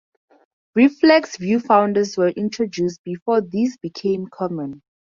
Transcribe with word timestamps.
Reflex 0.73 1.37
viewfinders 1.37 2.17
were 2.17 2.29
introduced 2.29 3.03
before 3.03 3.39
these 3.39 3.77
became 3.77 4.25
common. 4.25 4.81